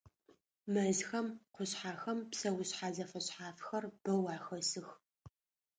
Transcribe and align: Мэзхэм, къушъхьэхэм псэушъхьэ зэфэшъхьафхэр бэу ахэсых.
Мэзхэм, 0.73 1.27
къушъхьэхэм 1.53 2.19
псэушъхьэ 2.29 2.89
зэфэшъхьафхэр 2.95 3.83
бэу 4.03 4.23
ахэсых. 4.35 4.87